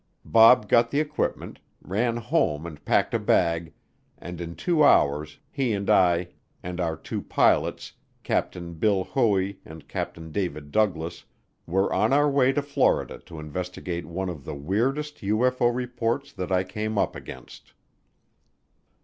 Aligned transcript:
Bob 0.25 0.67
got 0.67 0.89
the 0.89 0.99
equipment, 0.99 1.59
ran 1.79 2.17
home 2.17 2.65
and 2.65 2.83
packed 2.85 3.13
a 3.13 3.19
bag, 3.19 3.71
and 4.17 4.41
in 4.41 4.55
two 4.55 4.83
hours 4.83 5.37
he 5.51 5.73
and 5.73 5.91
I 5.91 6.29
and 6.63 6.79
our 6.81 6.97
two 6.97 7.21
pilots, 7.21 7.93
Captain 8.23 8.73
Bill 8.73 9.03
Hoey 9.03 9.59
and 9.63 9.87
Captain 9.87 10.31
David 10.31 10.71
Douglas, 10.71 11.25
were 11.67 11.93
on 11.93 12.13
our 12.13 12.27
way 12.31 12.51
to 12.51 12.63
Florida 12.63 13.19
to 13.27 13.37
investigate 13.39 14.07
one 14.07 14.27
of 14.27 14.43
the 14.43 14.55
weirdest 14.55 15.17
UFO 15.17 15.71
reports 15.71 16.33
that 16.33 16.51
I 16.51 16.63
came 16.63 16.97
up 16.97 17.15
against. 17.15 17.73